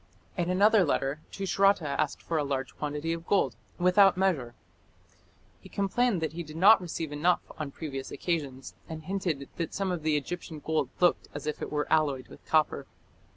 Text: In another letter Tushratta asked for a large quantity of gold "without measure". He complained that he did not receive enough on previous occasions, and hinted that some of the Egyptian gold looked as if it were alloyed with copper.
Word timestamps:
In 0.35 0.49
another 0.49 0.83
letter 0.83 1.19
Tushratta 1.31 1.87
asked 1.87 2.23
for 2.23 2.39
a 2.39 2.43
large 2.43 2.75
quantity 2.75 3.13
of 3.13 3.27
gold 3.27 3.55
"without 3.77 4.17
measure". 4.17 4.55
He 5.59 5.69
complained 5.69 6.21
that 6.23 6.33
he 6.33 6.41
did 6.41 6.57
not 6.57 6.81
receive 6.81 7.11
enough 7.11 7.41
on 7.59 7.69
previous 7.69 8.09
occasions, 8.09 8.73
and 8.89 9.03
hinted 9.03 9.47
that 9.57 9.75
some 9.75 9.91
of 9.91 10.01
the 10.01 10.17
Egyptian 10.17 10.57
gold 10.59 10.89
looked 10.99 11.27
as 11.35 11.45
if 11.45 11.61
it 11.61 11.71
were 11.71 11.85
alloyed 11.93 12.29
with 12.29 12.43
copper. 12.47 12.87